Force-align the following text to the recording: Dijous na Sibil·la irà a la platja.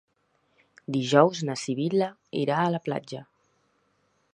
Dijous 0.95 1.43
na 1.51 1.57
Sibil·la 1.65 2.09
irà 2.43 2.59
a 2.67 2.73
la 2.77 2.81
platja. 2.89 3.23